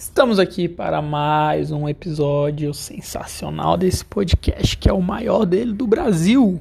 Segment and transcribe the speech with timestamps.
[0.00, 5.86] Estamos aqui para mais um episódio sensacional desse podcast, que é o maior dele do
[5.86, 6.58] Brasil.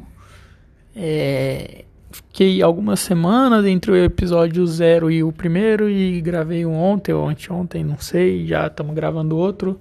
[0.94, 1.86] É...
[2.12, 7.30] Fiquei algumas semanas entre o episódio zero e o primeiro e gravei um ontem ou
[7.30, 9.80] anteontem, não sei, já estamos gravando outro.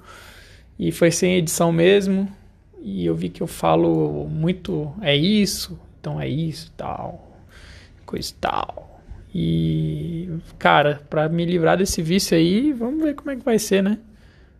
[0.79, 2.29] E foi sem edição mesmo.
[2.80, 7.36] E eu vi que eu falo muito, é isso, então é isso, tal,
[8.06, 8.98] coisa tal.
[9.34, 13.82] E, cara, para me livrar desse vício aí, vamos ver como é que vai ser,
[13.82, 13.98] né?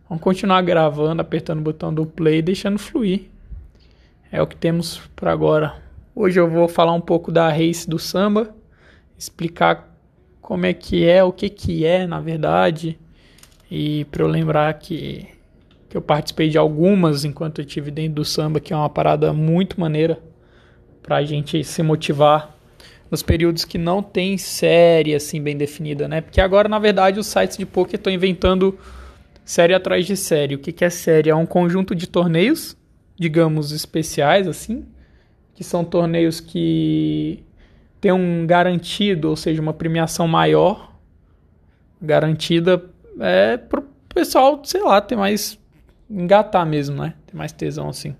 [0.07, 3.29] Vamos continuar gravando, apertando o botão do play e deixando fluir.
[4.31, 5.75] É o que temos para agora.
[6.15, 8.53] Hoje eu vou falar um pouco da race do samba,
[9.17, 9.95] explicar
[10.41, 12.97] como é que é, o que que é, na verdade,
[13.69, 15.27] e para eu lembrar que
[15.89, 19.33] que eu participei de algumas enquanto eu tive dentro do samba, que é uma parada
[19.33, 20.21] muito maneira
[21.01, 22.55] pra gente se motivar
[23.09, 26.21] nos períodos que não tem série assim bem definida, né?
[26.21, 28.77] Porque agora, na verdade, os sites de poker estão inventando
[29.43, 30.55] série atrás de série.
[30.55, 31.29] O que, que é série?
[31.29, 32.77] É um conjunto de torneios,
[33.17, 34.85] digamos, especiais, assim,
[35.55, 37.43] que são torneios que
[37.99, 40.93] tem um garantido, ou seja, uma premiação maior,
[42.01, 42.83] garantida,
[43.19, 45.59] é pro pessoal, sei lá, ter mais
[46.09, 47.13] engatar mesmo, né?
[47.25, 48.15] Ter mais tesão assim.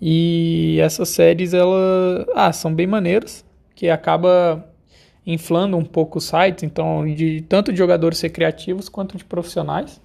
[0.00, 3.44] E essas séries, elas, ah, são bem maneiras
[3.82, 4.64] que acaba
[5.26, 10.00] inflando um pouco o site, então de tanto de jogadores ser criativos quanto de profissionais.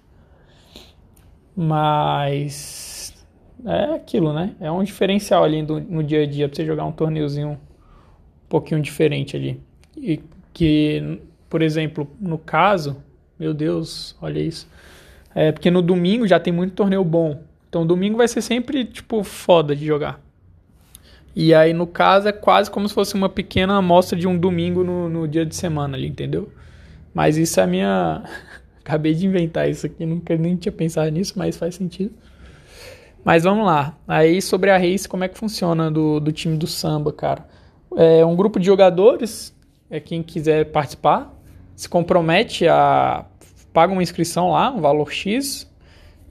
[1.56, 3.14] Mas
[3.64, 4.56] é aquilo, né?
[4.60, 7.58] É um diferencial ali do, no dia a dia para você jogar um torneiozinho um
[8.50, 9.62] pouquinho diferente ali.
[9.96, 12.98] E que, por exemplo, no caso,
[13.38, 14.68] meu Deus, olha isso.
[15.36, 17.44] É porque no domingo já tem muito torneio bom.
[17.70, 20.20] Então domingo vai ser sempre tipo foda de jogar.
[21.40, 24.84] E aí, no caso, é quase como se fosse uma pequena amostra de um domingo
[24.84, 26.52] no, no dia de semana ali, entendeu?
[27.14, 28.24] Mas isso é a minha.
[28.84, 32.12] Acabei de inventar isso aqui, nunca nem tinha pensado nisso, mas faz sentido.
[33.24, 33.96] Mas vamos lá.
[34.08, 37.46] Aí sobre a race, como é que funciona do, do time do samba, cara?
[37.96, 39.56] É um grupo de jogadores,
[39.92, 41.32] é quem quiser participar,
[41.76, 43.26] se compromete a.
[43.72, 45.67] paga uma inscrição lá, um valor X,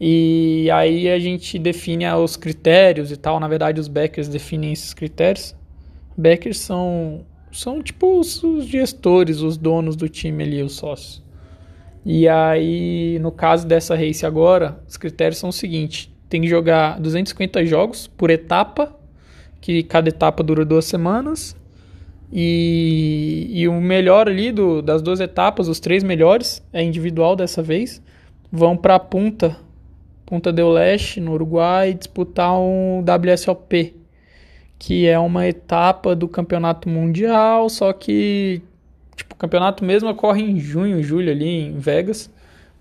[0.01, 3.41] e aí a gente define os critérios e tal.
[3.41, 5.55] Na verdade, os backers definem esses critérios.
[6.17, 11.25] Backers são, são tipo os, gestores, os donos do time ali, os sócios.
[12.05, 17.01] E aí, no caso dessa race agora, os critérios são os seguintes: tem que jogar
[17.01, 18.95] 250 jogos por etapa,
[19.61, 21.57] que cada etapa dura duas semanas.
[22.33, 27.63] E, e o melhor ali do, das duas etapas, os três melhores, é individual dessa
[27.63, 28.03] vez,
[28.51, 29.57] vão para a punta
[30.27, 33.95] Punta del Leste, no Uruguai, disputar um WSOP,
[34.77, 38.61] que é uma etapa do campeonato mundial, só que
[39.15, 42.29] tipo, o campeonato mesmo ocorre em junho, julho ali em Vegas,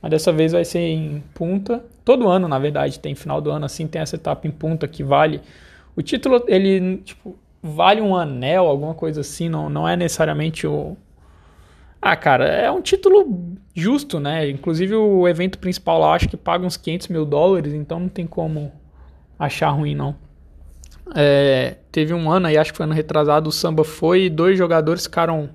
[0.01, 1.85] mas dessa vez vai ser em Punta.
[2.03, 5.03] Todo ano, na verdade, tem final do ano assim, tem essa etapa em Punta que
[5.03, 5.39] vale
[5.95, 10.97] o título, ele tipo vale um anel, alguma coisa assim, não, não é necessariamente o
[12.01, 14.49] ah, cara, é um título justo, né?
[14.49, 18.25] Inclusive o evento principal lá acho que paga uns 500 mil dólares, então não tem
[18.25, 18.71] como
[19.37, 20.15] achar ruim, não.
[21.13, 24.57] É, teve um ano aí, acho que foi ano retrasado, o samba foi e dois
[24.57, 25.49] jogadores ficaram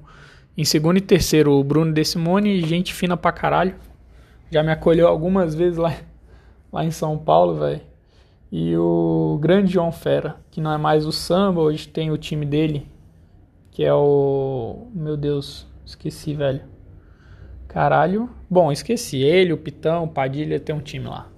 [0.56, 1.53] em segundo e terceiro.
[1.53, 3.75] O Bruno De Simone, gente fina pra caralho.
[4.51, 5.95] Já me acolheu algumas vezes lá,
[6.72, 7.81] lá em São Paulo, velho.
[8.53, 12.45] E o grande João Fera, que não é mais o samba, hoje tem o time
[12.45, 12.87] dele,
[13.71, 14.89] que é o.
[14.93, 16.61] Meu Deus, Esqueci, velho.
[17.67, 18.31] Caralho.
[18.49, 19.19] Bom, esqueci.
[19.19, 21.28] Ele, o Pitão, o Padilha, tem um time lá.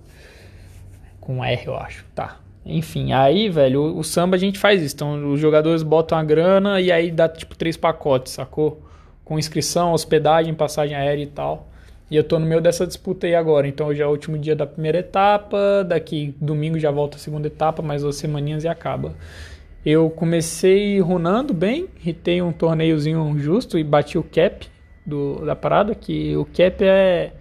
[1.21, 2.05] Com R, eu acho.
[2.15, 2.39] Tá.
[2.65, 4.95] Enfim, aí, velho, o, o, samba a gente faz isso.
[4.95, 8.83] Então, os jogadores botam a grana e aí dá tipo três pacotes, sacou?
[9.25, 11.69] Com inscrição, hospedagem, passagem aérea e tal.
[12.11, 13.67] E eu tô no meio dessa disputa aí agora.
[13.67, 15.83] Então, hoje é o último dia da primeira etapa.
[15.83, 19.15] Daqui domingo já volta a segunda etapa, mais duas semaninhas e acaba.
[19.85, 24.67] Eu comecei runando bem, hitei um torneiozinho justo e bati o cap
[25.05, 27.33] do, da parada, que o cap é,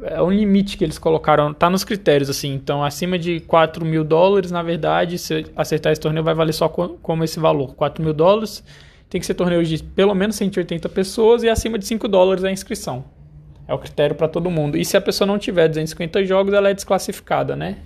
[0.00, 4.04] é um limite que eles colocaram, tá nos critérios assim, então acima de 4 mil
[4.04, 8.14] dólares, na verdade, se acertar esse torneio vai valer só como esse valor, 4 mil
[8.14, 8.62] dólares,
[9.10, 12.50] tem que ser torneio de pelo menos 180 pessoas e acima de 5 dólares a
[12.50, 13.04] inscrição.
[13.66, 14.76] É o critério para todo mundo.
[14.76, 17.78] E se a pessoa não tiver 250 jogos, ela é desclassificada, né?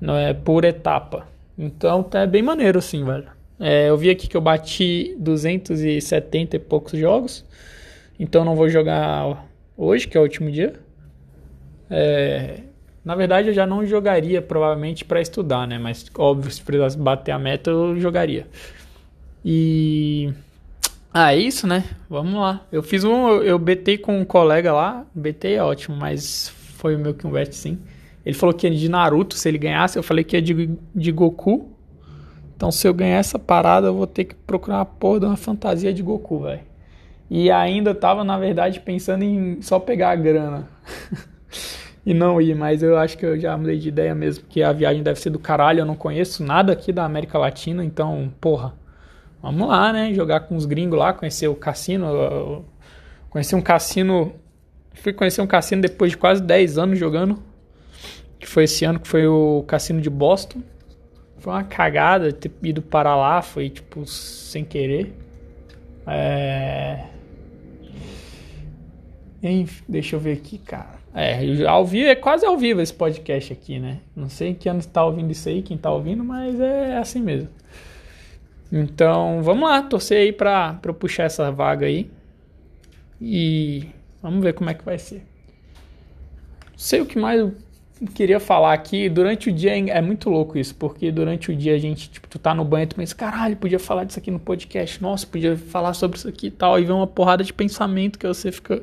[0.00, 1.26] Não é por etapa.
[1.58, 3.26] Então tá bem maneiro assim, velho.
[3.58, 7.44] É, eu vi aqui que eu bati 270 e poucos jogos.
[8.18, 10.74] Então não vou jogar hoje, que é o último dia.
[11.90, 12.60] É,
[13.04, 15.78] na verdade, eu já não jogaria provavelmente para estudar, né?
[15.78, 18.46] Mas óbvio, se precisasse bater a meta, eu jogaria.
[19.44, 20.32] E.
[21.14, 21.84] Ah, é isso, né?
[22.10, 22.66] Vamos lá.
[22.70, 23.28] Eu fiz um.
[23.28, 25.06] Eu betei com um colega lá.
[25.14, 27.78] Betei é ótimo, mas foi meio que um bet sim.
[28.26, 31.12] Ele falou que ia de Naruto se ele ganhasse, eu falei que ia de, de
[31.12, 31.70] Goku.
[32.56, 35.36] Então se eu ganhar essa parada, eu vou ter que procurar uma porra de uma
[35.36, 36.62] fantasia de Goku, velho.
[37.30, 40.68] E ainda tava, na verdade, pensando em só pegar a grana.
[42.04, 44.72] e não ir, mas eu acho que eu já mudei de ideia mesmo, que a
[44.72, 48.74] viagem deve ser do caralho, eu não conheço nada aqui da América Latina, então, porra,
[49.40, 52.64] vamos lá, né, jogar com os gringos lá, conhecer o cassino,
[53.28, 54.32] conhecer um cassino,
[54.94, 57.40] fui conhecer um cassino depois de quase 10 anos jogando,
[58.38, 60.62] que foi esse ano, que foi o cassino de Boston,
[61.38, 65.14] foi uma cagada ter ido para lá, foi tipo, sem querer,
[66.06, 67.04] é...
[69.42, 70.96] Enfim, deixa eu ver aqui, cara.
[71.14, 74.00] É, ao vivo, é quase ao vivo esse podcast aqui, né?
[74.14, 77.48] Não sei que ano está ouvindo isso aí, quem está ouvindo, mas é assim mesmo.
[78.70, 82.10] Então, vamos lá, torcer aí para eu puxar essa vaga aí.
[83.20, 83.86] E
[84.22, 85.22] vamos ver como é que vai ser.
[86.72, 87.54] Não sei o que mais eu
[88.14, 89.08] queria falar aqui.
[89.08, 92.28] Durante o dia é, é muito louco isso, porque durante o dia a gente, tipo,
[92.28, 95.26] tu tá no banho e tu pensa, caralho, podia falar disso aqui no podcast, nossa,
[95.26, 96.78] podia falar sobre isso aqui e tal.
[96.78, 98.82] E vem uma porrada de pensamento que você fica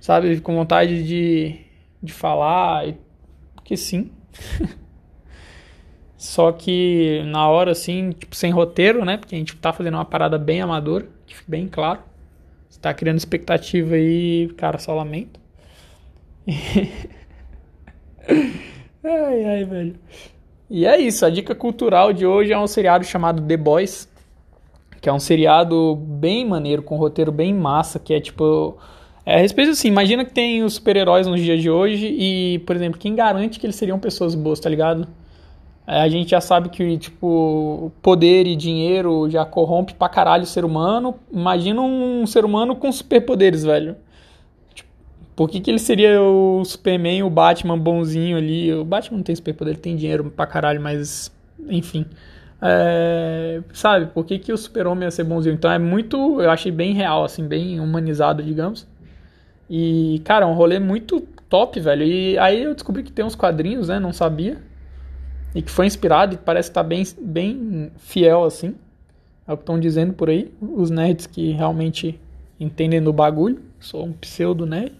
[0.00, 1.60] sabe, com vontade de,
[2.02, 2.94] de falar,
[3.54, 4.10] porque sim.
[6.16, 9.16] Só que na hora, assim, tipo, sem roteiro, né?
[9.16, 12.00] Porque a gente tá fazendo uma parada bem amadora, que bem claro.
[12.68, 15.40] Você tá criando expectativa aí, cara, só lamento.
[19.04, 19.94] ai, ai, velho.
[20.68, 24.08] E é isso, a dica cultural de hoje é um seriado chamado The Boys,
[25.00, 28.78] que é um seriado bem maneiro, com um roteiro bem massa, que é tipo
[29.24, 32.74] é, a respeito assim, imagina que tem os super-heróis nos dias de hoje e, por
[32.74, 35.06] exemplo, quem garante que eles seriam pessoas boas, tá ligado?
[35.86, 40.46] É, a gente já sabe que, tipo, poder e dinheiro já corrompe pra caralho o
[40.46, 41.16] ser humano.
[41.32, 43.96] Imagina um ser humano com superpoderes, velho.
[45.40, 48.74] Por que, que ele seria o Superman, o Batman bonzinho ali?
[48.74, 51.32] O Batman não tem superpoder, ele tem dinheiro pra caralho, mas.
[51.66, 52.04] Enfim.
[52.60, 55.54] É, sabe, por que, que o super-homem ia ser bonzinho?
[55.54, 56.42] Então é muito.
[56.42, 58.86] Eu achei bem real, assim, bem humanizado, digamos.
[59.70, 62.04] E, cara, é um rolê muito top, velho.
[62.04, 63.98] E aí eu descobri que tem uns quadrinhos, né?
[63.98, 64.58] Não sabia.
[65.54, 68.74] E que foi inspirado e parece estar tá bem, bem fiel, assim.
[69.48, 70.52] É o que estão dizendo por aí.
[70.60, 72.20] Os nerds que realmente
[72.60, 73.58] entendem do bagulho.
[73.80, 74.99] Sou um pseudo nerd.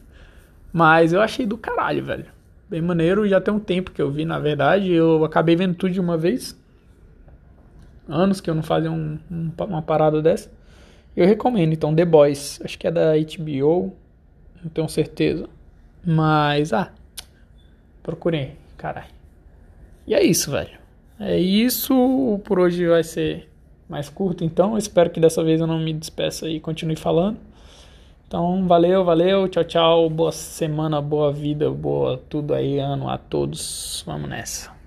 [0.72, 2.26] Mas eu achei do caralho, velho.
[2.68, 3.28] Bem maneiro.
[3.28, 4.92] Já tem um tempo que eu vi, na verdade.
[4.92, 6.58] Eu acabei vendo tudo de uma vez.
[8.08, 10.50] Anos que eu não fazia um, um, uma parada dessa.
[11.16, 12.60] Eu recomendo, então, The Boys.
[12.64, 13.96] Acho que é da HBO
[14.62, 15.48] não tenho certeza.
[16.04, 16.92] Mas, ah,
[18.02, 19.08] procurei, caralho.
[20.06, 20.78] E é isso, velho.
[21.18, 22.40] É isso.
[22.44, 23.48] Por hoje vai ser
[23.88, 24.78] mais curto, então.
[24.78, 27.38] espero que dessa vez eu não me despeça e continue falando.
[28.30, 29.48] Então, valeu, valeu.
[29.48, 30.08] Tchau, tchau.
[30.08, 34.04] Boa semana, boa vida, boa tudo aí, ano a todos.
[34.06, 34.79] Vamos nessa.